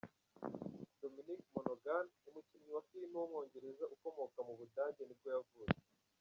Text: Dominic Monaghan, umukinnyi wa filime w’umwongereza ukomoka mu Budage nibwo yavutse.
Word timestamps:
Dominic 1.01 1.41
Monaghan, 1.53 2.05
umukinnyi 2.29 2.69
wa 2.75 2.81
filime 2.89 3.15
w’umwongereza 3.19 3.83
ukomoka 3.95 4.37
mu 4.47 4.53
Budage 4.59 5.01
nibwo 5.05 5.27
yavutse. 5.35 5.79